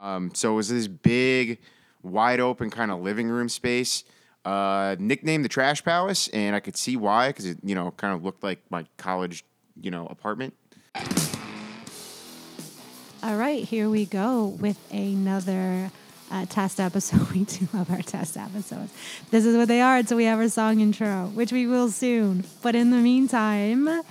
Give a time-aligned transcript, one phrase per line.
[0.00, 1.58] Um, so it was this big,
[2.02, 4.04] wide open kind of living room space,
[4.44, 8.14] uh, nicknamed the Trash Palace, and I could see why because it you know kind
[8.14, 9.44] of looked like my college
[9.80, 10.54] you know apartment.
[13.22, 15.90] All right, here we go with another
[16.30, 17.28] uh, test episode.
[17.34, 18.92] We do love our test episodes.
[19.30, 22.44] This is what they are until we have our song intro, which we will soon.
[22.62, 24.02] But in the meantime,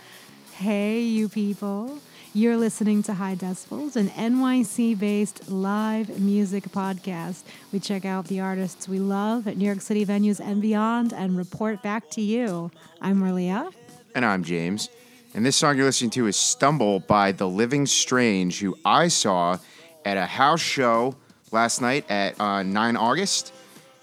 [0.54, 2.00] hey, you people.
[2.36, 7.42] You're listening to High Decibels, an NYC based live music podcast.
[7.74, 11.36] We check out the artists we love at New York City venues and beyond and
[11.36, 12.70] report back to you.
[13.02, 13.72] I'm Maria.
[14.14, 14.90] And I'm James.
[15.34, 19.58] And this song you're listening to is Stumble by The Living Strange, who I saw
[20.06, 21.16] at a house show
[21.52, 23.54] last night at uh, 9 August.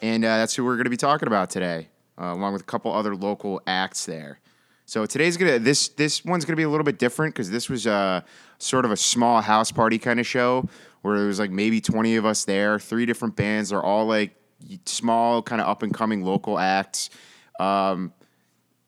[0.02, 1.86] And uh, that's who we're going to be talking about today,
[2.20, 4.40] uh, along with a couple other local acts there.
[4.86, 7.86] So today's gonna this this one's gonna be a little bit different because this was
[7.86, 8.24] a
[8.58, 10.68] sort of a small house party kind of show
[11.02, 13.70] where there was like maybe twenty of us there, three different bands.
[13.70, 14.36] They're all like
[14.84, 17.10] small, kind of up and coming local acts.
[17.58, 18.12] Um,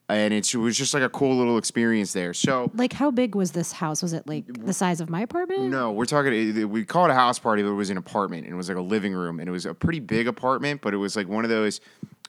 [0.07, 2.33] and it was just like a cool little experience there.
[2.33, 4.01] So, like, how big was this house?
[4.01, 5.69] Was it like the size of my apartment?
[5.69, 6.69] No, we're talking.
[6.69, 8.77] We call it a house party, but it was an apartment, and it was like
[8.77, 11.43] a living room, and it was a pretty big apartment, but it was like one
[11.43, 11.79] of those.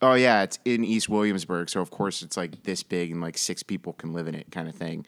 [0.03, 3.37] Oh yeah, it's in East Williamsburg, so of course it's like this big, and like
[3.37, 5.05] six people can live in it, kind of thing.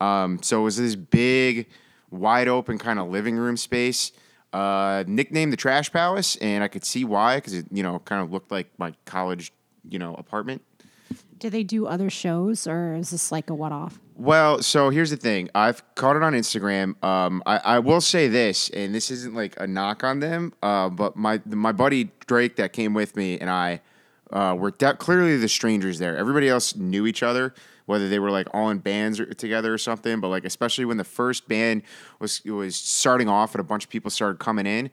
[0.00, 1.66] Um, so it was this big,
[2.10, 4.12] wide open kind of living room space.
[4.52, 8.22] Uh, nicknamed the Trash Palace, and I could see why because it you know kind
[8.22, 9.52] of looked like my college
[9.88, 10.62] you know apartment
[11.38, 13.98] do they do other shows or is this like a one off?
[14.16, 15.48] Well, so here's the thing.
[15.54, 17.02] I've caught it on Instagram.
[17.04, 20.88] Um, I, I will say this, and this isn't like a knock on them, uh,
[20.88, 23.80] but my my buddy Drake that came with me and I
[24.32, 26.16] uh, were de- clearly the strangers there.
[26.16, 27.54] Everybody else knew each other,
[27.86, 30.20] whether they were like all in bands or, together or something.
[30.20, 31.82] But like especially when the first band
[32.18, 34.90] was was starting off and a bunch of people started coming in,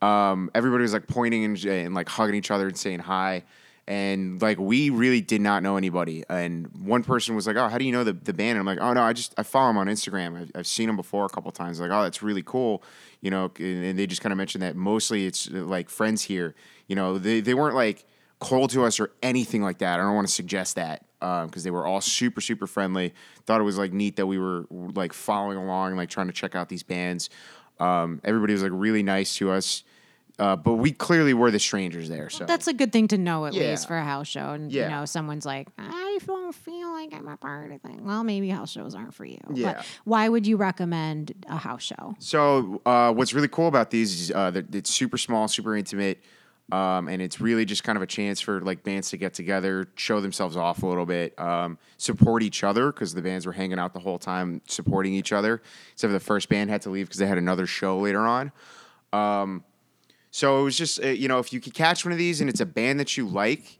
[0.00, 3.44] um, everybody was like pointing and, and like hugging each other and saying hi
[3.88, 6.24] and like we really did not know anybody.
[6.28, 8.66] And one person was like, "Oh, how do you know the, the band?" And I'm
[8.66, 10.40] like, "Oh no, I just I follow him on Instagram.
[10.40, 11.80] I've, I've seen him before a couple times.
[11.80, 12.82] Like, oh, that's really cool,
[13.20, 16.54] you know." And they just kind of mentioned that mostly it's like friends here.
[16.86, 18.04] You know, they they weren't like
[18.42, 20.00] cold to us or anything like that.
[20.00, 23.14] I don't want to suggest that because um, they were all super super friendly.
[23.46, 26.54] Thought it was like neat that we were like following along, like trying to check
[26.54, 27.30] out these bands.
[27.78, 29.84] Um, everybody was like really nice to us.
[30.38, 32.30] Uh, but we clearly were the strangers there.
[32.30, 33.70] So That's a good thing to know at Yeah.
[33.70, 34.52] least for a house show.
[34.54, 34.84] And Yeah.
[34.84, 38.00] you know, someone's like, I don't feel like I'm a part of it.
[38.00, 39.38] Well, maybe house shows aren't for you.
[39.52, 39.74] Yeah.
[39.74, 42.16] But why would you recommend a house show?
[42.18, 46.18] So uh, what's really cool about these is uh, that it's super small, super intimate,
[46.70, 49.88] um, and it's really just kind of a chance for like bands to get together,
[49.96, 53.78] show themselves off a little bit, um, support each other because the bands were hanging
[53.78, 55.60] out the whole time, supporting each other.
[55.92, 58.52] Except for the first band had to leave because they had another show later on.
[59.12, 59.64] Um,
[60.30, 62.48] so it was just uh, you know if you could catch one of these and
[62.48, 63.78] it's a band that you like.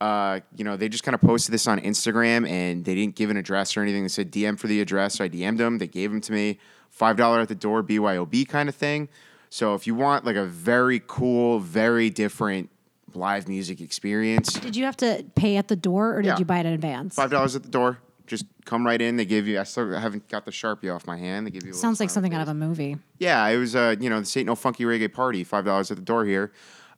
[0.00, 3.30] Uh, you know, they just kind of posted this on Instagram and they didn't give
[3.30, 4.04] an address or anything.
[4.04, 5.16] They said DM for the address.
[5.16, 5.78] So I DM'd them.
[5.78, 6.60] They gave them to me.
[6.96, 9.08] $5 at the door, BYOB kind of thing.
[9.50, 12.70] So if you want like a very cool, very different
[13.14, 16.38] live music experience, Did you have to pay at the door or did Yeah.
[16.38, 17.16] you buy it in advance?
[17.16, 17.98] $5 at the door.
[18.26, 19.16] Just come right in.
[19.16, 21.46] They give you, I still haven't got the Sharpie off my hand.
[21.46, 22.98] They give you a little Sounds like smiley something out of a movie.
[23.18, 25.44] Yeah, it was uh, you know, this ain't no funky reggae party.
[25.44, 26.52] Five dollars at the door here.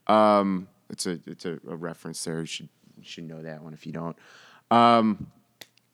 [0.09, 2.41] Um, it's a it's a, a reference there.
[2.41, 4.17] You should you should know that one if you don't.
[4.73, 5.29] Um,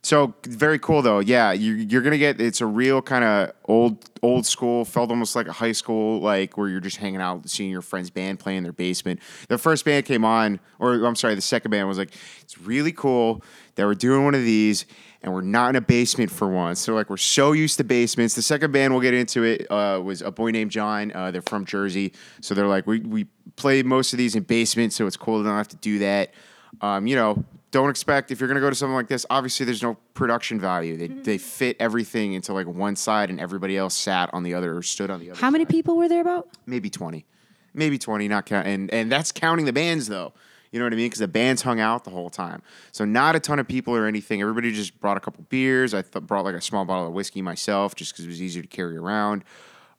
[0.06, 1.18] so very cool though.
[1.18, 4.84] Yeah, you, you're gonna get it's a real kind of old old school.
[4.84, 8.08] Felt almost like a high school, like where you're just hanging out, seeing your friend's
[8.08, 9.18] band play in their basement.
[9.48, 12.92] The first band came on, or I'm sorry, the second band was like, it's really
[12.92, 13.42] cool
[13.74, 14.86] that we're doing one of these.
[15.22, 16.78] And we're not in a basement for once.
[16.78, 18.36] So like we're so used to basements.
[18.36, 21.10] The second band we'll get into it uh, was a boy named John.
[21.12, 24.94] Uh, they're from Jersey, so they're like we we play most of these in basements,
[24.94, 26.32] so it's cool to not have to do that.
[26.80, 29.26] Um, you know, don't expect if you're gonna go to something like this.
[29.28, 30.96] Obviously, there's no production value.
[30.96, 34.76] They they fit everything into like one side, and everybody else sat on the other
[34.76, 35.40] or stood on the other.
[35.40, 36.48] How many people were there about?
[36.66, 37.26] Maybe twenty,
[37.74, 38.28] maybe twenty.
[38.28, 40.32] Not count, and and that's counting the bands though.
[40.72, 41.06] You know what I mean?
[41.06, 44.06] Because the bands hung out the whole time, so not a ton of people or
[44.06, 44.40] anything.
[44.40, 45.94] Everybody just brought a couple beers.
[45.94, 48.62] I th- brought like a small bottle of whiskey myself, just because it was easier
[48.62, 49.44] to carry around.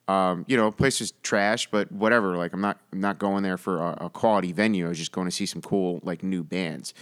[0.08, 2.38] Um, you know, place is trash, but whatever.
[2.38, 4.86] Like I'm not I'm not going there for a, a quality venue.
[4.86, 6.94] I was just going to see some cool like new bands.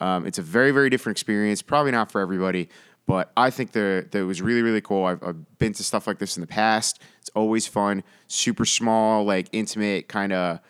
[0.00, 1.62] Um, it's a very very different experience.
[1.62, 2.68] Probably not for everybody,
[3.06, 5.04] but I think that that it was really really cool.
[5.04, 7.00] I've, I've been to stuff like this in the past.
[7.20, 8.02] It's always fun.
[8.26, 10.60] Super small, like intimate, kind of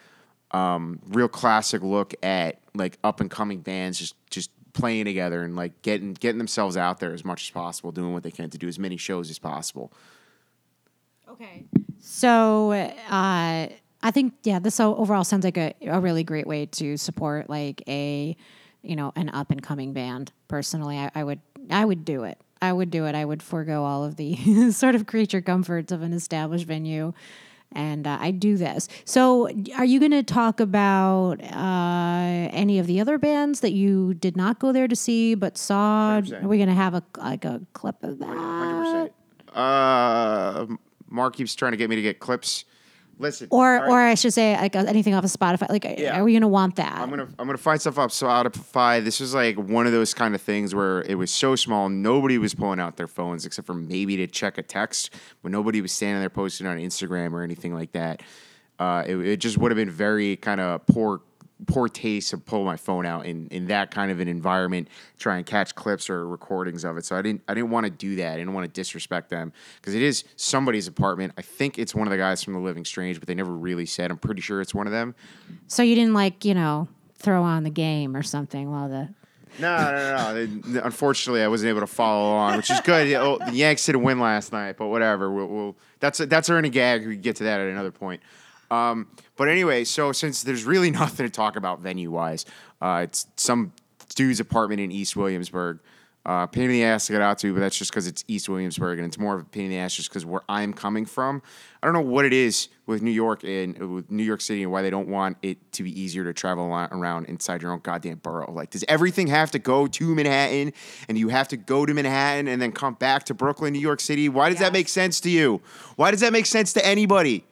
[0.52, 5.56] um, real classic look at like up and coming bands just just playing together and
[5.56, 8.58] like getting getting themselves out there as much as possible, doing what they can to
[8.58, 9.92] do as many shows as possible.
[11.28, 11.64] Okay.
[11.98, 13.68] So, uh,
[14.02, 17.82] I think yeah, this overall sounds like a, a really great way to support like
[17.88, 18.36] a
[18.86, 20.32] you know an up and coming band.
[20.48, 21.40] Personally, I, I would
[21.70, 22.38] I would do it.
[22.62, 23.14] I would do it.
[23.14, 27.12] I would forego all of the sort of creature comforts of an established venue,
[27.72, 28.88] and uh, I do this.
[29.04, 34.14] So, are you going to talk about uh, any of the other bands that you
[34.14, 36.20] did not go there to see but saw?
[36.20, 36.44] 100%.
[36.44, 38.36] Are we going to have a like a clip of that?
[38.36, 39.12] Hundred percent.
[39.54, 40.66] Uh,
[41.08, 42.64] Mark keeps trying to get me to get clips.
[43.18, 43.88] Listen, Or, right.
[43.88, 45.68] or I should say, like uh, anything off of Spotify.
[45.70, 46.18] Like, Yeah.
[46.20, 46.98] are we gonna want that?
[46.98, 48.10] I'm gonna I'm gonna find stuff up.
[48.10, 49.02] Spotify.
[49.02, 52.36] This was like one of those kind of things where it was so small, nobody
[52.36, 55.92] was pulling out their phones except for maybe to check a text, but nobody was
[55.92, 58.22] standing there posting on Instagram or anything like that.
[58.78, 61.22] Uh, it, it just would have been very kind of poor
[61.66, 64.88] poor taste to pull my phone out in, in that kind of an environment,
[65.18, 67.04] try and catch clips or recordings of it.
[67.06, 68.34] So I didn't I didn't want to do that.
[68.34, 71.32] I didn't want to disrespect them because it is somebody's apartment.
[71.38, 73.86] I think it's one of the guys from The Living Strange, but they never really
[73.86, 74.10] said.
[74.10, 75.14] I'm pretty sure it's one of them.
[75.66, 76.88] so you didn't like, you know,
[77.18, 79.08] throw on the game or something while the.
[79.58, 80.34] No, no, no.
[80.46, 83.10] They- Unfortunately, I wasn't able to follow along, which is good.
[83.14, 85.30] Oh, The Yanks didn't win last night, but whatever.
[85.32, 87.06] We'll, we'll that's a, that's earning gag.
[87.06, 88.20] We can get to that at another point.
[88.70, 92.44] Um, but anyway, so since there's really nothing to talk about venue wise,
[92.80, 93.72] uh, it's some
[94.14, 95.80] dude's apartment in East Williamsburg.
[96.24, 98.48] Uh, pain in the ass to get out to, but that's just because it's East
[98.48, 101.06] Williamsburg, and it's more of a pain in the ass just because where I'm coming
[101.06, 101.40] from.
[101.80, 104.64] I don't know what it is with New York and uh, with New York City
[104.64, 107.78] and why they don't want it to be easier to travel around inside your own
[107.78, 108.50] goddamn borough.
[108.50, 110.72] Like, does everything have to go to Manhattan,
[111.08, 114.00] and you have to go to Manhattan and then come back to Brooklyn, New York
[114.00, 114.28] City?
[114.28, 115.60] Why does that make sense to you?
[115.94, 117.44] Why does that make sense to anybody?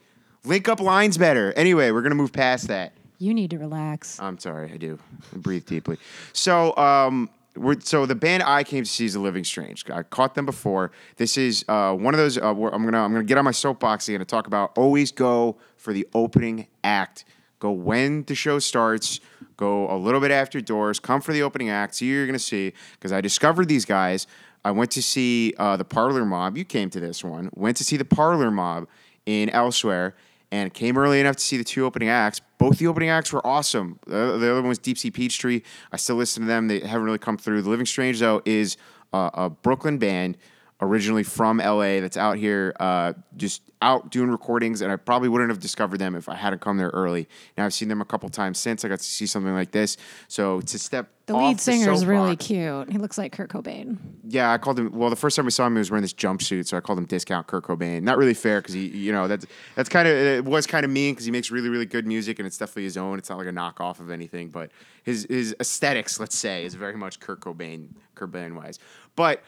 [0.46, 1.52] Link up lines better.
[1.55, 2.93] Anyway, we're gonna move past that.
[3.19, 4.20] You need to relax.
[4.20, 4.99] I'm sorry, I do.
[5.35, 5.96] I breathe deeply.
[6.35, 9.88] So, um, we're, so the band I came to see is The Living Strange.
[9.88, 10.91] I caught them before.
[11.17, 12.37] This is uh, one of those.
[12.37, 14.76] Uh, where I'm gonna I'm gonna get on my soapbox again to talk about.
[14.76, 17.25] Always go for the opening act.
[17.58, 19.20] Go when the show starts.
[19.56, 21.00] Go a little bit after doors.
[21.00, 21.94] Come for the opening act.
[21.94, 22.75] See who you're gonna see.
[22.94, 24.26] Because I discovered these guys.
[24.62, 26.58] I went to see uh, the Parlor Mob.
[26.58, 27.49] You came to this one.
[27.55, 28.88] Went to see the Parlor Mob
[29.25, 30.14] in Elsewhere
[30.54, 32.40] and came early enough to see the two opening acts.
[32.58, 33.98] Both the opening acts were awesome.
[34.06, 35.62] The, the other one was Deep Sea Peachtree.
[35.90, 36.68] I still listen to them.
[36.68, 37.62] They haven't really come through.
[37.62, 38.76] The Living Strange, though, is
[39.12, 40.38] uh, a Brooklyn band
[40.84, 45.50] originally from LA that's out here uh, just out doing recordings, and I probably wouldn't
[45.50, 47.28] have discovered them if I hadn't come there early.
[47.58, 49.96] Now I've seen them a couple times since I got to see something like this.
[50.28, 52.90] So to step The lead singer is really cute.
[52.90, 53.98] He looks like Kurt Cobain.
[54.26, 54.90] yeah, I called him.
[54.92, 56.98] Well, the first time we saw him, he was wearing this jumpsuit, so I called
[56.98, 58.02] him Discount Kurt Cobain.
[58.02, 60.90] Not really fair because he, you know, that's that's kind of it was kind of
[60.90, 63.19] mean because he makes really really good music and it's definitely his own.
[63.19, 64.70] It's not like a knockoff of anything, but
[65.02, 68.78] his his aesthetics, let's say, is very much Kurt Cobain, Cobain wise.
[69.16, 69.42] But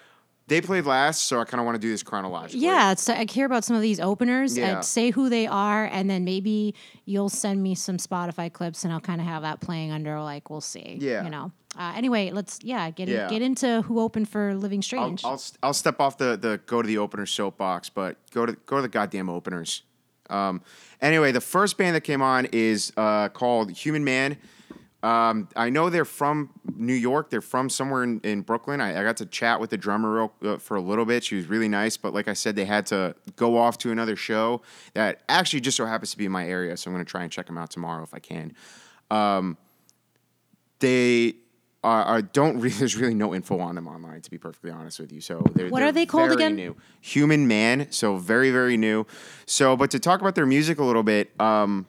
[0.48, 2.60] they played last, so I kind of want to do this chronologically.
[2.60, 4.76] Yeah, it's, I care about some of these openers Yeah.
[4.76, 8.92] and say who they are, and then maybe you'll send me some Spotify clips, and
[8.92, 10.20] I'll kind of have that playing under.
[10.20, 10.98] Like we'll see.
[11.00, 11.24] Yeah.
[11.24, 11.52] You know.
[11.78, 13.24] Uh, anyway, let's yeah get Yeah.
[13.24, 15.24] In, get into who opened for Living I'll, Strange.
[15.24, 18.76] I'll I'll step off the the go to the opener soapbox, but go to go
[18.76, 19.82] to the goddamn openers.
[20.30, 20.62] Um,
[21.00, 24.36] anyway, the first band that came on is uh, called Human Man.
[25.06, 27.30] Um, I know they're from New York.
[27.30, 28.80] They're from somewhere in, in Brooklyn.
[28.80, 31.22] I, I got to chat with the drummer real, uh, for a little bit.
[31.22, 34.16] She was really nice, but like I said, they had to go off to another
[34.16, 34.62] show
[34.94, 36.76] that actually just so happens to be in my area.
[36.76, 38.52] So I'm going to try and check them out tomorrow if I can.
[39.08, 39.56] Um,
[40.80, 41.36] they
[41.84, 44.98] are, are don't really, there's really no info on them online to be perfectly honest
[44.98, 45.20] with you.
[45.20, 46.56] So they're, What they're are they called very again?
[46.56, 46.76] New.
[47.00, 47.86] Human Man.
[47.92, 49.06] So very very new.
[49.46, 51.86] So but to talk about their music a little bit, um,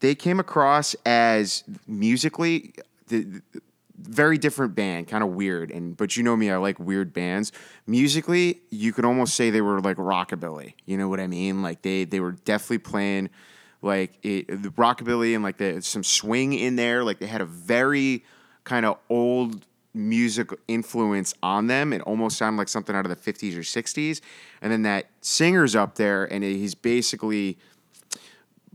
[0.00, 2.74] they came across as musically
[3.08, 3.60] the, the-
[4.00, 5.70] very different band, kind of weird.
[5.70, 7.52] And but you know me, I like weird bands.
[7.86, 10.74] Musically, you could almost say they were like rockabilly.
[10.86, 11.62] You know what I mean?
[11.62, 13.30] Like they they were definitely playing
[13.82, 17.04] like it, the rockabilly and like the, some swing in there.
[17.04, 18.24] Like they had a very
[18.64, 21.92] kind of old music influence on them.
[21.92, 24.20] It almost sounded like something out of the 50s or 60s.
[24.62, 27.58] And then that singer's up there and he's basically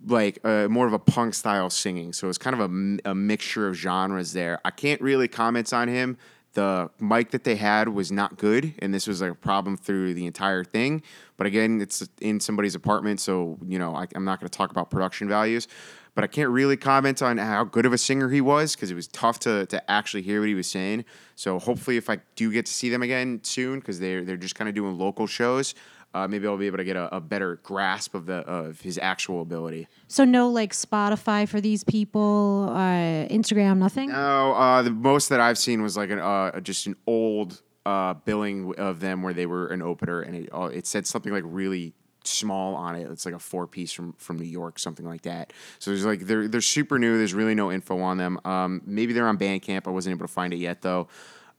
[0.06, 2.14] like uh, more of a punk style singing.
[2.14, 4.60] So it's kind of a, a mixture of genres there.
[4.66, 6.18] I can't really comment on him.
[6.54, 10.14] The mic that they had was not good, and this was like a problem through
[10.14, 11.02] the entire thing.
[11.36, 14.70] But again, it's in somebody's apartment, so you know I, I'm not going to talk
[14.70, 15.68] about production values.
[16.16, 18.94] But I can't really comment on how good of a singer he was because it
[18.94, 21.06] was tough to to actually hear what he was saying.
[21.36, 24.54] So hopefully, if I do get to see them again soon, because they're they're just
[24.54, 25.74] kind of doing local shows,
[26.14, 28.98] uh, maybe I'll be able to get a, a better grasp of the of his
[28.98, 29.88] actual ability.
[30.08, 34.10] so no like Spotify for these people, uh, Instagram, nothing.
[34.10, 38.14] No, uh, the most that I've seen was like an uh, just an old uh,
[38.14, 41.44] billing of them where they were an opener, and it uh, it said something like
[41.46, 41.94] really
[42.26, 43.10] small on it.
[43.12, 45.52] It's like a four piece from from New York, something like that.
[45.80, 47.18] So there's like they're they're super new.
[47.18, 48.40] There's really no info on them.
[48.46, 49.88] Um, maybe they're on Bandcamp.
[49.88, 51.08] I wasn't able to find it yet though.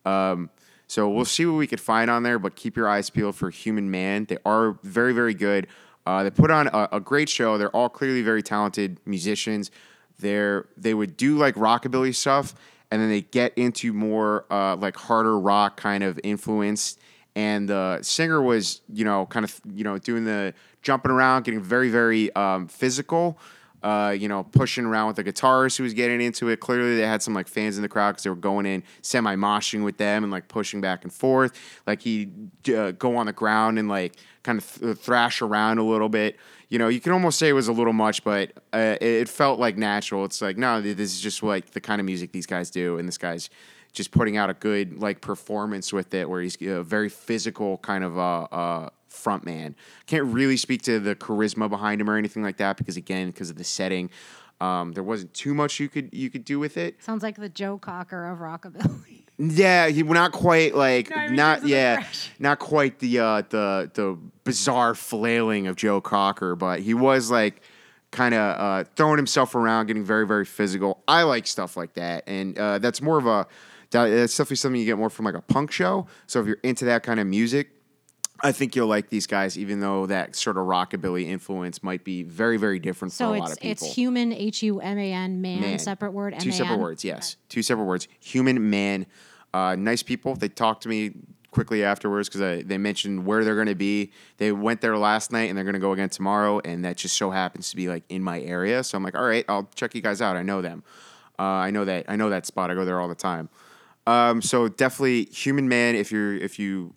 [0.05, 0.51] Um,
[0.87, 2.39] so we'll see what we could find on there.
[2.39, 4.27] But keep your eyes peeled for Human Man.
[4.27, 5.67] They are very very good.
[6.07, 7.57] Uh, they put on a, a great show.
[7.57, 9.71] They're all clearly very talented musicians.
[10.19, 12.55] They're they would do like rockabilly stuff,
[12.91, 16.99] and then they get into more uh, like harder rock kind of influence
[17.37, 21.61] and the singer was you know kind of you know doing the jumping around getting
[21.61, 23.39] very very um, physical
[23.85, 26.59] uh, you know pushing around with the guitarist who was getting into it.
[26.59, 29.37] Clearly they had some like fans in the crowd because they were going in semi
[29.37, 31.53] moshing with them and like pushing back and forth.
[31.87, 32.31] Like he
[32.75, 36.39] uh, go on the ground and like kind of th- thrash around a little bit.
[36.71, 39.61] You know you can almost say it was a little much but uh, it felt
[39.61, 40.25] like natural.
[40.25, 43.07] It's like no this is just like the kind of music these guys do and
[43.07, 43.51] this guy's
[43.95, 48.03] just putting out a good like performance with it, where he's a very physical kind
[48.03, 49.75] of uh, uh, front man.
[50.07, 53.51] Can't really speak to the charisma behind him or anything like that because again, because
[53.51, 54.11] of the setting,
[54.61, 57.03] um, there wasn't too much you could you could do with it.
[57.03, 59.21] Sounds like the Joe Cocker of rockabilly.
[59.37, 62.05] Yeah, he not quite like no, not yeah,
[62.39, 67.61] not quite the uh, the the bizarre flailing of Joe Cocker, but he was like
[68.13, 71.03] kind of uh, throwing himself around, getting very very physical.
[71.09, 73.49] I like stuff like that, and uh, that's more of a
[73.91, 76.07] that's definitely something you get more from like a punk show.
[76.29, 77.74] So if you're into that kind of music,
[78.45, 82.23] I think you'll like these guys, even though that sort of rockabilly influence might be
[82.23, 83.87] very, very different so for a lot of people.
[83.87, 86.45] it's human, H U M A N, man, separate word, M-A-N.
[86.45, 87.37] Two separate words, yes.
[87.37, 87.47] Okay.
[87.49, 88.07] Two separate words.
[88.21, 89.07] Human, man.
[89.55, 90.37] Uh, nice people.
[90.37, 91.13] They talked to me
[91.53, 94.13] quickly afterwards because they mentioned where they're going to be.
[94.37, 97.17] They went there last night and they're going to go again tomorrow, and that just
[97.17, 98.85] so happens to be like in my area.
[98.85, 100.37] So I'm like, all right, I'll check you guys out.
[100.37, 100.85] I know them.
[101.39, 102.05] Uh, I know that.
[102.09, 102.71] I know that spot.
[102.71, 103.49] I go there all the time.
[104.07, 105.95] Um, so definitely Human Man.
[105.95, 106.93] If you're if you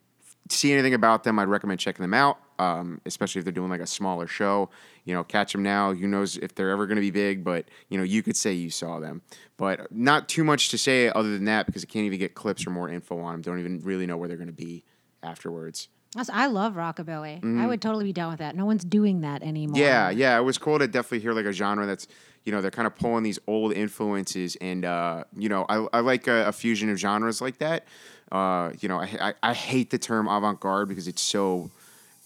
[0.50, 2.39] see anything about them, I'd recommend checking them out.
[2.60, 4.70] Um, especially if they're doing like a smaller show.
[5.06, 5.94] You know, catch them now.
[5.94, 7.44] Who knows if they're ever going to be big?
[7.44, 9.22] But you know, you could say you saw them.
[9.58, 12.66] But not too much to say other than that because I can't even get clips
[12.66, 13.42] or more info on them.
[13.42, 14.84] Don't even really know where they're going to be
[15.22, 15.89] afterwards.
[16.32, 17.38] I love rockabilly.
[17.38, 17.62] Mm-hmm.
[17.62, 18.56] I would totally be down with that.
[18.56, 19.77] No one's doing that anymore.
[19.77, 20.38] Yeah, yeah.
[20.38, 22.08] It was cool to definitely hear like a genre that's
[22.48, 26.00] you know they're kind of pulling these old influences and uh, you know I, I
[26.00, 27.86] like a, a, fusion of genres like that
[28.31, 31.69] uh, you know I, I, I, hate the term avant-garde because it's so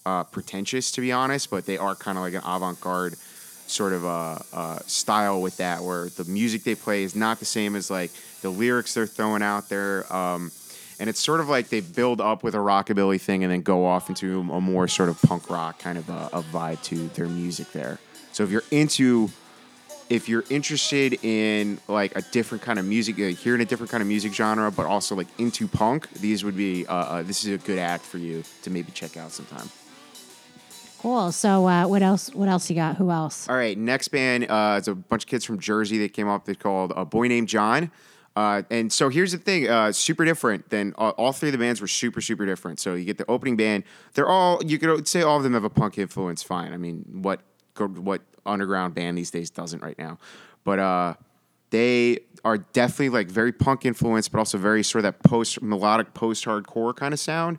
[0.06, 3.16] uh, pretentious to be honest but they are kind of like an avant-garde
[3.68, 7.46] sort of a, a, style with that where the music they play is not the
[7.46, 10.52] same as like the lyrics they're throwing out there um,
[11.02, 13.86] and it's sort of like they build up with a rockabilly thing and then go
[13.86, 17.28] off into a more sort of punk rock kind of a, a vibe to their
[17.28, 17.98] music there.
[18.34, 19.32] So if you're into
[20.12, 24.02] if you're interested in like a different kind of music, uh, hearing a different kind
[24.02, 27.54] of music genre, but also like into punk, these would be uh, uh, this is
[27.54, 29.70] a good act for you to maybe check out sometime.
[31.00, 31.32] Cool.
[31.32, 32.30] So uh, what else?
[32.36, 32.98] What else you got?
[32.98, 33.48] Who else?
[33.48, 34.52] All right, next band.
[34.52, 36.44] Uh, it's a bunch of kids from Jersey that came up.
[36.44, 37.90] They called a boy named John.
[38.36, 41.58] Uh, and so here's the thing, uh, super different than uh, all three of the
[41.58, 42.80] bands were super, super different.
[42.80, 43.84] So you get the opening band.
[44.14, 46.44] They're all, you could say all of them have a punk influence.
[46.44, 46.74] Fine.
[46.74, 47.42] I mean, what,
[47.78, 50.18] what underground band these days doesn't right now.
[50.64, 51.14] But uh,
[51.72, 56.14] they are definitely like very punk influenced, but also very sort of that post melodic
[56.14, 57.58] post hardcore kind of sound.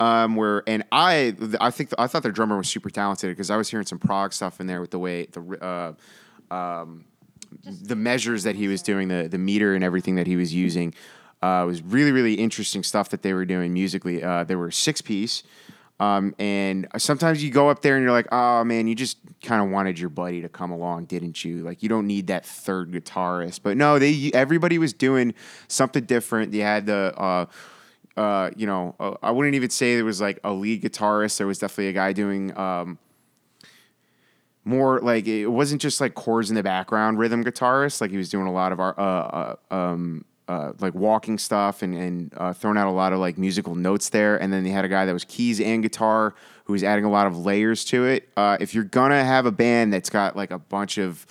[0.00, 3.56] Um, where and I I think I thought their drummer was super talented because I
[3.56, 5.94] was hearing some prog stuff in there with the way the
[6.50, 7.04] uh, um,
[7.64, 10.94] the measures that he was doing, the the meter and everything that he was using.
[11.42, 14.22] Uh, was really really interesting stuff that they were doing musically.
[14.22, 15.44] Uh, they were six piece.
[16.00, 19.62] Um, and sometimes you go up there and you're like, oh man, you just kind
[19.62, 21.58] of wanted your buddy to come along, didn't you?
[21.58, 23.60] Like you don't need that third guitarist.
[23.62, 25.34] But no, they everybody was doing
[25.68, 26.50] something different.
[26.50, 27.46] They had the uh,
[28.16, 31.38] uh, you know, uh, I wouldn't even say there was like a lead guitarist.
[31.38, 32.98] There was definitely a guy doing um,
[34.64, 38.00] more like it wasn't just like chords in the background rhythm guitarist.
[38.00, 41.82] Like he was doing a lot of our uh, uh um, uh, like walking stuff
[41.82, 44.40] and, and uh, throwing out a lot of like musical notes there.
[44.40, 46.34] And then they had a guy that was keys and guitar
[46.64, 48.28] who was adding a lot of layers to it.
[48.36, 51.26] Uh, if you're gonna have a band that's got like a bunch of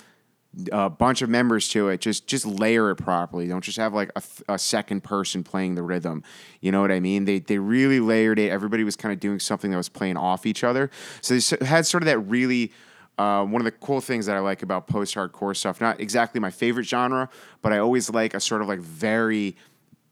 [0.70, 3.48] a bunch of members to it, just just layer it properly.
[3.48, 6.22] Don't just have like a, a second person playing the rhythm.
[6.60, 7.24] You know what I mean?
[7.24, 8.50] They they really layered it.
[8.50, 10.90] Everybody was kind of doing something that was playing off each other.
[11.20, 12.72] So they had sort of that really
[13.18, 16.40] uh, one of the cool things that I like about post hardcore stuff, not exactly
[16.40, 17.28] my favorite genre,
[17.62, 19.56] but I always like a sort of like very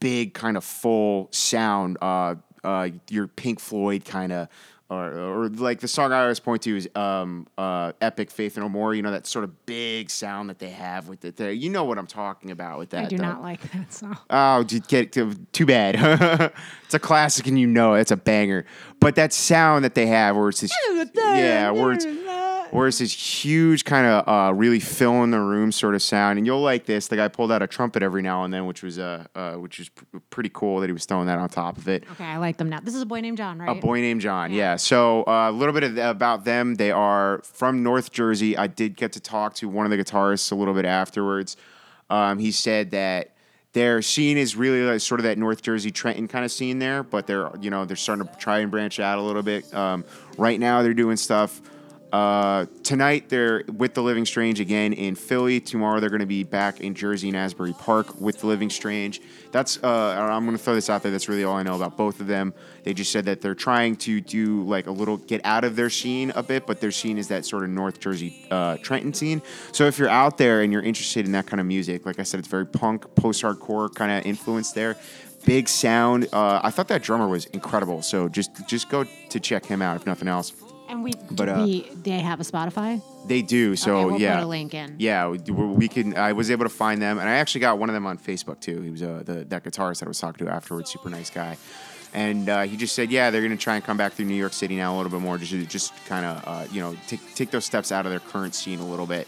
[0.01, 1.99] big kind of full sound.
[2.01, 4.49] Uh, uh, your Pink Floyd kind of
[4.93, 8.69] or, or like the song I always point to is um, uh, "Epic Faith No
[8.69, 11.37] More." You know that sort of big sound that they have with it.
[11.37, 13.07] There, you know what I'm talking about with that.
[13.07, 13.25] I do though.
[13.25, 14.19] not like that song.
[14.29, 16.53] Oh, get too bad.
[16.85, 18.67] it's a classic, and you know it's a banger.
[19.01, 20.73] But that sound that they have, where it's this,
[21.15, 22.05] yeah, where it's
[22.73, 26.39] where it's this huge kind of uh, really fill in the room sort of sound,
[26.39, 27.07] and you'll like this.
[27.07, 29.79] The guy pulled out a trumpet every now and then, which was uh, uh which
[29.79, 32.05] was pr- pretty cool that he was throwing that on top of it.
[32.13, 32.81] Okay, I like them now.
[32.81, 33.77] This is a boy named John, right?
[33.77, 34.77] A boy named John, yeah.
[34.77, 36.77] So uh, a little bit of, about them.
[36.77, 38.57] They are from North Jersey.
[38.57, 41.59] I did get to talk to one of the guitarists a little bit afterwards.
[42.09, 43.33] Um, he said that
[43.75, 47.03] their scene is really like sort of that North Jersey Trenton kind of scene there,
[47.03, 49.73] but they're you know they're starting to try and branch out a little bit.
[49.75, 50.07] Um,
[50.39, 51.61] right now, they're doing stuff.
[52.13, 55.61] Uh, tonight they're with the Living Strange again in Philly.
[55.61, 59.23] Tomorrow they're going to be back in Jersey and Asbury Park with the Living Strange.
[59.51, 61.11] That's uh, I'm going to throw this out there.
[61.11, 62.53] That's really all I know about both of them.
[62.85, 65.89] They just said that they're trying to do like a little get out of their
[65.89, 69.41] scene a bit, but their scene is that sort of North Jersey uh, Trenton scene.
[69.73, 72.25] So if you're out there and you're interested in that kind of music, like I
[72.25, 74.99] said, it's very punk, post-hardcore kind of influence there.
[75.47, 76.29] Big sound.
[76.31, 78.03] Uh, I thought that drummer was incredible.
[78.03, 80.53] So just just go to check him out if nothing else.
[80.93, 83.01] And we, But, uh, we they have a Spotify.
[83.27, 83.77] They do.
[83.77, 84.97] So okay, we'll yeah, put a link in.
[84.99, 86.17] yeah, we, we can.
[86.19, 88.61] I was able to find them, and I actually got one of them on Facebook
[88.61, 88.83] too.
[88.83, 90.91] He was uh, the that guitarist that I was talking to afterwards.
[90.91, 91.57] Super nice guy,
[92.13, 94.35] and uh, he just said, yeah, they're going to try and come back through New
[94.35, 97.21] York City now a little bit more, just just kind of uh, you know take
[97.35, 99.27] take those steps out of their current scene a little bit.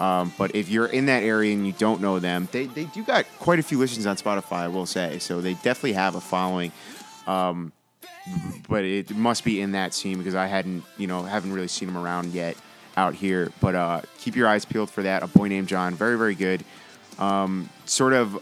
[0.00, 3.02] Um, but if you're in that area and you don't know them, they they do
[3.02, 5.18] got quite a few listens on Spotify, I will say.
[5.20, 6.70] So they definitely have a following.
[7.26, 7.72] Um,
[8.68, 11.88] but it must be in that scene because I hadn't, you know, haven't really seen
[11.88, 12.56] him around yet
[12.96, 13.50] out here.
[13.60, 15.22] But uh, keep your eyes peeled for that.
[15.22, 16.64] A boy named John, very very good.
[17.18, 18.38] Um, sort of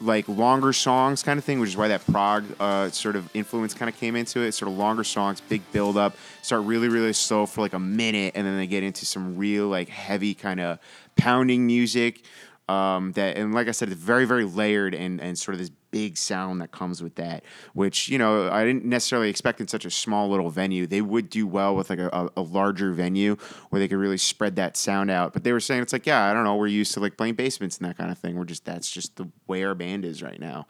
[0.00, 3.74] like longer songs kind of thing, which is why that prog uh, sort of influence
[3.74, 4.52] kind of came into it.
[4.52, 8.32] Sort of longer songs, big build up, start really really slow for like a minute,
[8.36, 10.78] and then they get into some real like heavy kind of
[11.16, 12.22] pounding music.
[12.68, 15.70] Um, that and like I said, it's very very layered and and sort of this
[15.94, 19.84] big sound that comes with that, which you know I didn't necessarily expect in such
[19.84, 20.88] a small little venue.
[20.88, 23.36] They would do well with like a, a, larger venue
[23.70, 25.32] where they could really spread that sound out.
[25.32, 27.34] But they were saying it's like, yeah, I don't know, we're used to like playing
[27.34, 28.34] basements and that kind of thing.
[28.34, 30.66] We're just that's just the way our band is right now.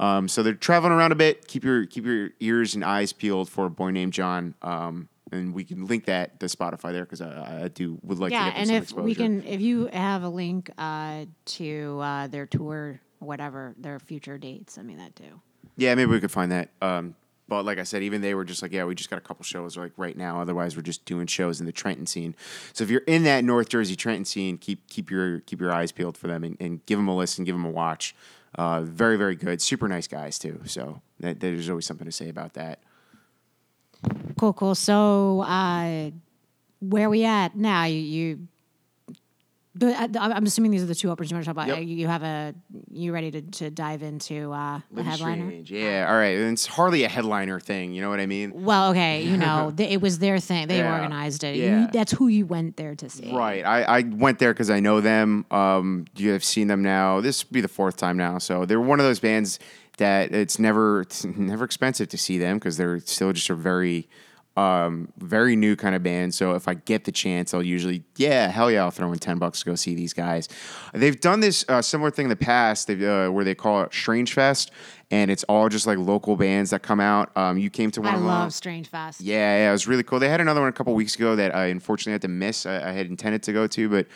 [0.00, 1.46] Um, so they're traveling around a bit.
[1.46, 4.56] Keep your keep your ears and eyes peeled for a boy named John.
[4.62, 8.32] Um, and we can link that to Spotify there because I, I do would like
[8.32, 9.04] yeah, to get and if exposure.
[9.04, 14.38] we can, if you have a link uh, to uh, their tour, whatever their future
[14.38, 15.40] dates, I mean that too.
[15.76, 16.70] Yeah, maybe we could find that.
[16.80, 17.14] Um,
[17.48, 19.44] but like I said, even they were just like, yeah, we just got a couple
[19.44, 20.40] shows like right now.
[20.40, 22.34] Otherwise, we're just doing shows in the Trenton scene.
[22.72, 25.92] So if you're in that North Jersey Trenton scene, keep keep your keep your eyes
[25.92, 28.14] peeled for them and, and give them a listen, give them a watch.
[28.56, 30.60] Uh, very very good, super nice guys too.
[30.64, 32.80] So that, there's always something to say about that.
[34.38, 34.74] Cool, cool.
[34.74, 36.10] So, uh,
[36.80, 37.84] where we at now?
[37.84, 38.48] You, you
[39.78, 41.68] the, I- I'm assuming these are the two openers you want to talk about.
[41.68, 41.76] Yep.
[41.78, 42.54] Uh, You have a
[42.90, 45.46] you ready to, to dive into uh, the headliner?
[45.46, 46.36] Strange, Yeah, all right.
[46.38, 47.92] And it's hardly a headliner thing.
[47.94, 48.52] You know what I mean?
[48.64, 50.68] Well, okay, you know, th- it was their thing.
[50.68, 50.98] They Yeah.
[51.00, 51.56] organized it.
[51.56, 51.82] Yeah.
[51.82, 53.34] You, that's who you went there to see.
[53.34, 53.64] Right.
[53.64, 55.44] I, I went there because I know them.
[55.50, 57.20] Um, you have seen them now.
[57.20, 58.38] This would be the fourth time now.
[58.38, 59.58] So they're one of those bands
[59.98, 64.08] that it's never it's never expensive to see them because they're still just a very
[64.56, 66.34] um, very new kind of band.
[66.34, 69.38] So if I get the chance, I'll usually yeah hell yeah I'll throw in ten
[69.38, 70.48] bucks to go see these guys.
[70.94, 72.88] They've done this uh, similar thing in the past.
[72.90, 74.70] Uh, where they call it Strange Fest.
[75.12, 77.30] And it's all just like local bands that come out.
[77.36, 78.26] Um, you came to one I of them.
[78.28, 79.20] love Strange Fest.
[79.20, 80.18] Yeah, yeah, it was really cool.
[80.18, 82.66] They had another one a couple weeks ago that I unfortunately had to miss.
[82.66, 84.06] I, I had intended to go to, but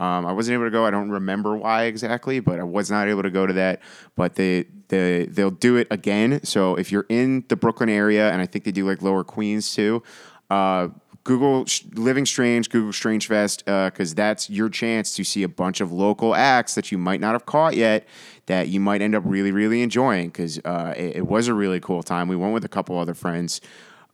[0.00, 0.86] um, I wasn't able to go.
[0.86, 3.82] I don't remember why exactly, but I was not able to go to that.
[4.16, 6.42] But they they they'll do it again.
[6.42, 9.74] So if you're in the Brooklyn area, and I think they do like Lower Queens
[9.74, 10.02] too.
[10.48, 10.88] Uh,
[11.22, 15.92] Google Living Strange, Google Strange Fest, because that's your chance to see a bunch of
[15.92, 18.08] local acts that you might not have caught yet
[18.46, 20.28] that you might end up really, really enjoying.
[20.28, 22.26] Because uh, it, it was a really cool time.
[22.26, 23.60] We went with a couple other friends.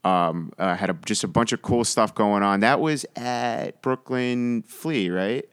[0.05, 2.61] Um, uh, had a, just a bunch of cool stuff going on.
[2.61, 5.49] That was at Brooklyn Flea, right?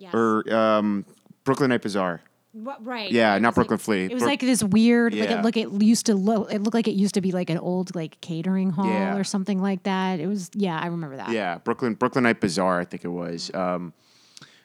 [0.00, 0.14] Yes.
[0.14, 1.04] Or um,
[1.44, 2.20] Brooklyn Night Bazaar.
[2.52, 3.12] What- right.
[3.12, 4.04] Yeah, It not was Brooklyn like, Flea.
[4.06, 5.38] It was Brook- like this weird, like Yeah.
[5.38, 5.56] it look.
[5.56, 6.52] It used to look.
[6.52, 9.16] It looked like it used to be like an old like catering hall Yeah.
[9.16, 10.18] or something like that.
[10.18, 10.50] It was.
[10.54, 11.30] Yeah, I remember that.
[11.30, 13.52] Yeah, Brooklyn Brooklyn Night Bazaar, I think it was.
[13.54, 13.92] Um,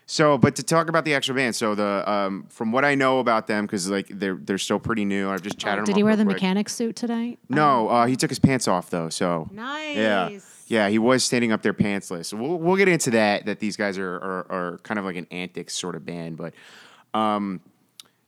[0.07, 3.19] so, but to talk about the actual band, so the um, from what I know
[3.19, 5.29] about them, because like they're they're still pretty new.
[5.29, 5.81] I've just chatted.
[5.81, 6.35] Oh, did he wear the quick.
[6.35, 7.39] mechanic suit tonight?
[7.49, 9.09] No, uh, he took his pants off though.
[9.09, 9.95] So Nice.
[9.95, 12.37] Yeah, yeah, he was standing up there pantsless.
[12.37, 13.47] We'll we'll get into that.
[13.47, 16.53] That these guys are are, are kind of like an antics sort of band, but
[17.15, 17.61] um,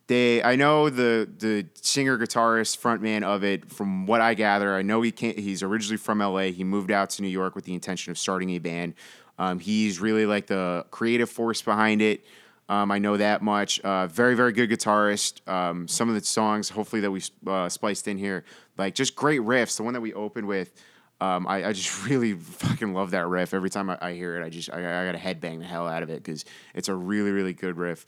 [0.08, 4.82] they I know the the singer guitarist frontman of it from what I gather I
[4.82, 7.74] know he can't he's originally from LA he moved out to New York with the
[7.74, 8.94] intention of starting a band
[9.40, 12.26] um, he's really like the creative force behind it
[12.70, 16.70] um, I know that much uh, very very good guitarist um, some of the songs
[16.70, 18.44] hopefully that we uh, spliced in here
[18.78, 20.74] like just great riffs the one that we opened with
[21.20, 23.54] um, I, I, just really fucking love that riff.
[23.54, 25.88] Every time I, I hear it, I just I, I got to headbang the hell
[25.88, 26.46] out of it because
[26.76, 28.06] it's a really really good riff.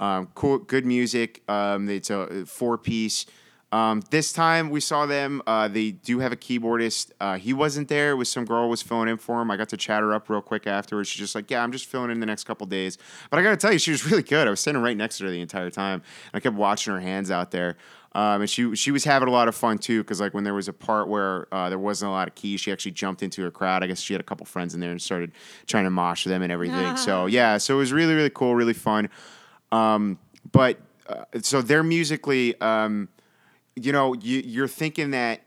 [0.00, 1.42] Um, cool, good music.
[1.48, 3.26] Um, it's a four piece.
[3.70, 5.42] Um, this time we saw them.
[5.46, 7.12] Uh, they do have a keyboardist.
[7.20, 8.12] Uh, he wasn't there.
[8.12, 9.50] It was some girl was filling in for him.
[9.50, 11.08] I got to chat her up real quick afterwards.
[11.08, 12.96] She's just like, "Yeah, I'm just filling in the next couple days."
[13.30, 14.46] But I got to tell you, she was really good.
[14.46, 16.02] I was sitting right next to her the entire time,
[16.32, 17.76] and I kept watching her hands out there.
[18.12, 20.54] Um, and she she was having a lot of fun too, because like when there
[20.54, 23.44] was a part where uh, there wasn't a lot of keys, she actually jumped into
[23.46, 23.84] a crowd.
[23.84, 25.32] I guess she had a couple friends in there and started
[25.66, 26.96] trying to mosh them and everything.
[26.96, 29.10] So yeah, so it was really really cool, really fun.
[29.70, 30.18] Um,
[30.50, 33.08] but uh, so they're musically, um,
[33.82, 35.40] you know, you, you're thinking that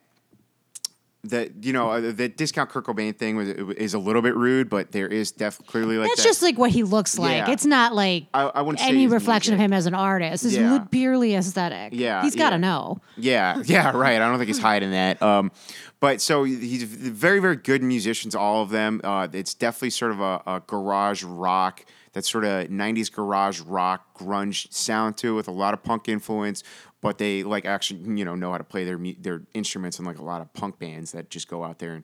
[1.23, 4.69] that you know uh, the discount Kurt Cobain thing was is a little bit rude,
[4.69, 6.27] but there is definitely clearly like That's that.
[6.29, 7.45] just like what he looks like.
[7.45, 7.51] Yeah.
[7.51, 10.45] It's not like I, I wouldn't any reflection of him as an artist.
[10.45, 10.79] It's Yeah.
[10.89, 11.93] purely aesthetic.
[11.93, 12.59] Yeah, he's got to yeah.
[12.59, 13.01] know.
[13.17, 14.15] Yeah, yeah, right.
[14.15, 15.21] I don't think he's hiding that.
[15.21, 15.51] Um,
[15.99, 18.99] but so he's very, very good musicians, all of them.
[19.03, 24.17] Uh, it's definitely sort of a, a garage rock, that sort of '90s garage rock
[24.17, 26.63] grunge sound to it, with a lot of punk influence.
[27.01, 30.19] But they like actually, you know, know how to play their their instruments and like
[30.19, 32.03] a lot of punk bands that just go out there and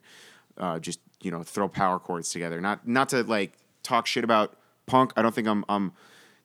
[0.58, 2.60] uh, just you know throw power chords together.
[2.60, 4.58] Not not to like talk shit about
[4.88, 5.14] punk.
[5.16, 5.94] I don't think I'm I'm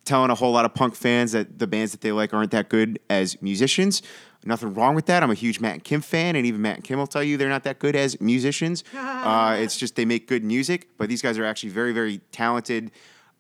[0.05, 2.69] telling a whole lot of punk fans that the bands that they like aren't that
[2.69, 4.03] good as musicians.
[4.45, 5.23] Nothing wrong with that.
[5.23, 7.37] I'm a huge Matt and Kim fan, and even Matt and Kim will tell you
[7.37, 8.83] they're not that good as musicians.
[8.97, 12.91] uh, it's just they make good music, but these guys are actually very, very talented.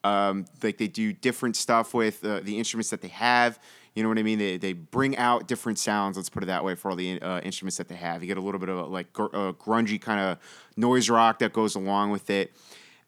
[0.04, 3.58] Um, like they do different stuff with uh, the instruments that they have.
[3.94, 4.38] You know what I mean?
[4.38, 6.16] They, they bring out different sounds.
[6.16, 8.22] Let's put it that way for all the uh, instruments that they have.
[8.22, 10.38] You get a little bit of like gr- uh, grungy kind of
[10.76, 12.52] noise rock that goes along with it.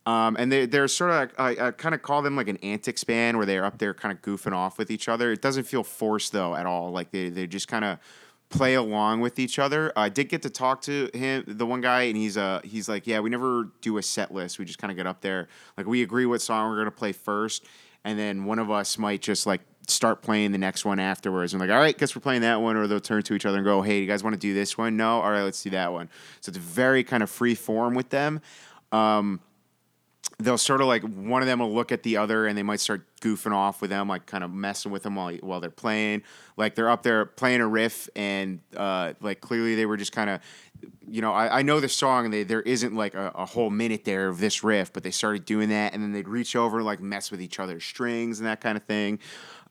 [0.06, 3.04] Um, and they, they're sort of, I, I kind of call them like an antics
[3.04, 5.32] band where they're up there kind of goofing off with each other.
[5.32, 6.90] It doesn't feel forced though at all.
[6.90, 7.98] Like they, they just kind of
[8.50, 9.92] play along with each other.
[9.96, 13.06] I did get to talk to him, the one guy, and he's uh he's like,
[13.06, 14.58] yeah, we never do a set list.
[14.58, 17.12] We just kind of get up there, like we agree what song we're gonna play
[17.12, 17.64] first,
[18.04, 21.52] and then one of us might just like start playing the next one afterwards.
[21.52, 23.58] And like, all right, guess we're playing that one, or they'll turn to each other
[23.58, 24.96] and go, hey, you guys want to do this one?
[24.96, 26.08] No, all right, let's do that one.
[26.40, 28.40] So it's very kind of free form with them.
[28.92, 29.40] Um,
[30.38, 32.80] they'll sort of like one of them will look at the other and they might
[32.80, 36.22] start goofing off with them, like kind of messing with them while while they're playing.
[36.56, 40.30] Like they're up there playing a riff and uh, like clearly they were just kind
[40.30, 40.40] of,
[41.08, 43.70] you know, I, I know the song and they, there isn't like a, a whole
[43.70, 46.82] minute there of this riff, but they started doing that and then they'd reach over
[46.82, 49.18] like mess with each other's strings and that kind of thing.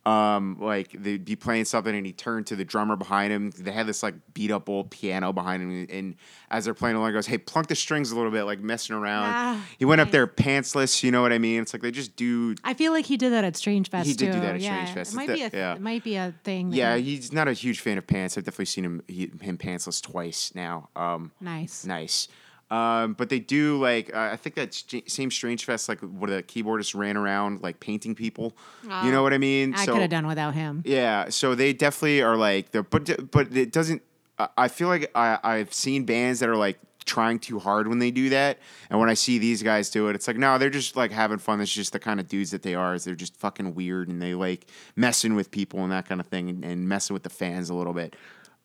[0.05, 3.51] Um, like they'd be playing something and he turned to the drummer behind him.
[3.51, 6.15] They had this like beat up old piano behind him, and
[6.49, 8.97] as they're playing along, he goes, "Hey, plunk the strings a little bit, like messing
[8.97, 11.61] around." Ah, he went up there pantsless, you know what I mean?
[11.61, 12.53] It's like they just do.
[12.65, 14.83] I feel like he did that at Strange Fest He did do that at yeah.
[14.83, 15.13] Strange Fest.
[15.13, 15.75] It might be a yeah.
[15.75, 16.73] it might be a thing.
[16.73, 18.37] Yeah, he- he's not a huge fan of pants.
[18.37, 20.89] I've definitely seen him he, him pantsless twice now.
[20.97, 21.85] Um, nice.
[21.85, 22.27] nice.
[22.71, 26.31] Um, but they do like uh, I think that st- same Strange Fest like where
[26.31, 28.55] the keyboardist ran around like painting people.
[28.83, 29.75] you know what I mean?
[29.75, 30.81] I So- could have done without him.
[30.85, 34.01] Yeah, so they definitely are like the but but it doesn't.
[34.39, 37.99] I- I feel like I I've seen bands that are like trying too hard when
[37.99, 38.57] they do that,
[38.89, 41.37] and when I see these guys do it, it's like no, they're just like having
[41.37, 41.59] fun.
[41.61, 42.95] It's just the kind of dudes that they are.
[42.95, 46.27] Is they're just fucking weird and they like messing with people and that kind of
[46.27, 48.15] thing, and, and messing with the fans a little bit,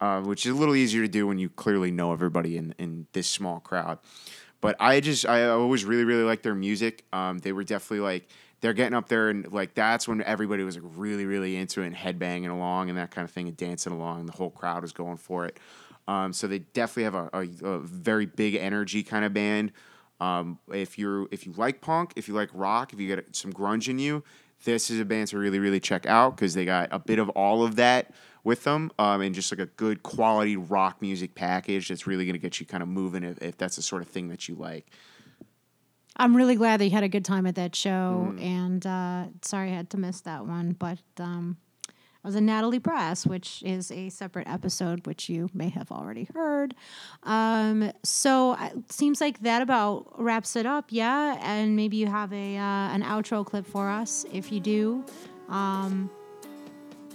[0.00, 3.06] uh, which is a little easier to do when you clearly know everybody in in
[3.12, 3.98] this small crowd.
[4.60, 7.04] But I just I always really really liked their music.
[7.12, 8.28] Um, they were definitely like
[8.60, 11.86] they're getting up there and like that's when everybody was like really really into it
[11.86, 14.26] and headbanging along and that kind of thing and dancing along.
[14.26, 15.58] The whole crowd was going for it.
[16.08, 19.72] Um, so they definitely have a, a, a very big energy kind of band.
[20.20, 23.52] Um, if you're if you like punk, if you like rock, if you get some
[23.52, 24.24] grunge in you,
[24.64, 27.28] this is a band to really really check out because they got a bit of
[27.30, 28.12] all of that
[28.44, 32.34] with them um, and just like a good quality rock music package that's really going
[32.34, 34.54] to get you kind of moving if, if that's the sort of thing that you
[34.54, 34.86] like.
[36.16, 38.42] I'm really glad that you had a good time at that show, Mm.
[38.42, 40.72] and uh, sorry I had to miss that one.
[40.72, 45.68] But um, I was in Natalie Press, which is a separate episode, which you may
[45.68, 46.74] have already heard.
[47.22, 51.38] Um, so uh, it seems like that about wraps it up, yeah.
[51.40, 52.62] And maybe you have a uh,
[52.94, 54.26] an outro clip for us.
[54.32, 55.04] If you do,
[55.48, 56.10] um,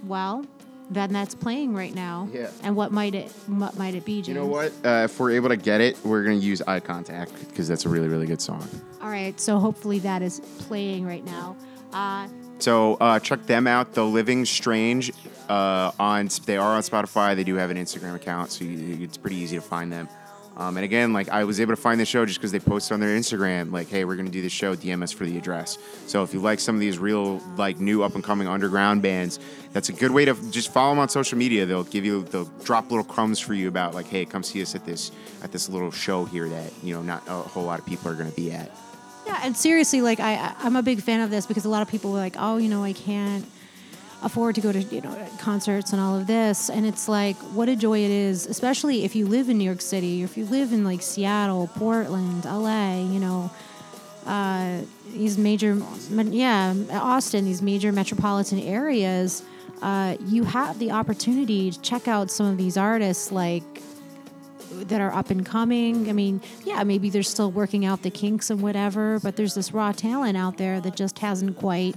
[0.05, 0.45] well,
[0.89, 2.27] then that's playing right now.
[2.31, 2.49] Yeah.
[2.63, 4.27] And what might it what might it be, James?
[4.29, 4.71] You know what?
[4.83, 7.85] Uh, if we're able to get it, we're going to use Eye Contact because that's
[7.85, 8.67] a really, really good song.
[9.01, 11.55] All right, so hopefully that is playing right now.
[11.93, 12.27] Uh,
[12.59, 13.93] So uh, check them out.
[13.93, 15.11] The Living Strange
[15.49, 17.35] uh, on they are on Spotify.
[17.35, 20.07] They do have an Instagram account, so you, it's pretty easy to find them.
[20.55, 22.93] Um, and again, like I was able to find the show just because they posted
[22.93, 24.75] on their Instagram, like, "Hey, we're gonna do this show.
[24.75, 28.03] DM us for the address." So if you like some of these real, like, new
[28.03, 29.39] up and coming underground bands,
[29.71, 31.65] that's a good way to just follow them on social media.
[31.65, 34.75] They'll give you, they'll drop little crumbs for you about like, "Hey, come see us
[34.75, 35.11] at this
[35.41, 38.15] at this little show here that you know not a whole lot of people are
[38.15, 38.69] gonna be at."
[39.25, 41.87] Yeah, and seriously, like I, I'm a big fan of this because a lot of
[41.87, 43.45] people are like, "Oh, you know, I can't."
[44.23, 47.67] Afford to go to you know concerts and all of this and it's like what
[47.69, 50.45] a joy it is especially if you live in new york city or if you
[50.45, 53.51] live in like seattle portland la you know
[54.25, 54.79] uh,
[55.11, 55.77] these major
[56.29, 59.43] yeah austin these major metropolitan areas
[59.81, 63.63] uh, you have the opportunity to check out some of these artists like
[64.73, 66.09] that are up and coming.
[66.09, 69.71] I mean, yeah, maybe they're still working out the kinks and whatever, but there's this
[69.71, 71.95] raw talent out there that just hasn't quite,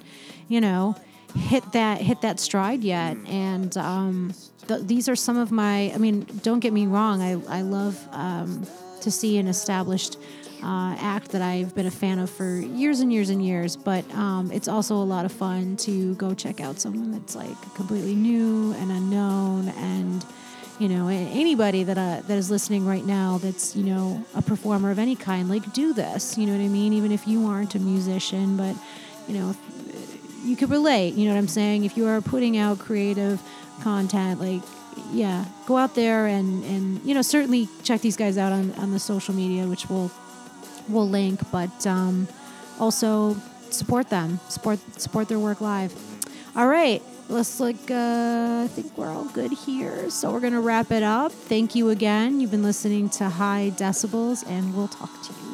[0.49, 0.97] you know,
[1.37, 3.16] hit that hit that stride yet.
[3.27, 4.35] And um,
[4.68, 5.92] th- these are some of my.
[5.92, 7.22] I mean, don't get me wrong.
[7.22, 8.66] I I love um,
[9.03, 10.18] to see an established.
[10.62, 14.11] Uh, act that I've been a fan of for years and years and years, but
[14.14, 18.14] um, it's also a lot of fun to go check out someone that's like completely
[18.14, 20.25] new and unknown and
[20.79, 24.90] you know anybody that uh, that is listening right now that's you know a performer
[24.90, 27.75] of any kind like do this you know what i mean even if you aren't
[27.75, 28.77] a musician but
[29.27, 29.55] you know
[30.47, 31.15] you could relate.
[31.15, 31.85] You know what I'm saying?
[31.85, 33.43] If you are putting out creative
[33.83, 34.63] content, like
[35.13, 38.93] yeah, go out there and and you know certainly check these guys out on on
[38.93, 40.11] the social media, which we'll
[40.89, 42.29] we'll link, but um,
[42.79, 43.37] also
[43.71, 45.95] support them, support support their work live.
[46.55, 47.03] All right.
[47.29, 50.11] Let's like uh, I think we're all good here.
[50.11, 51.33] So we're gonna wrap it up.
[51.33, 52.41] Thank you again.
[52.41, 55.46] You've been listening to High Decibels and we'll talk to you